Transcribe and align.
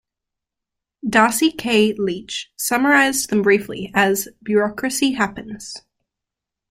Darcy 1.07 1.51
K. 1.51 1.93
Leach 1.95 2.51
summarized 2.57 3.29
them 3.29 3.43
briefly 3.43 3.91
as: 3.93 4.27
Bureaucracy 4.41 5.11
happens. 5.11 5.75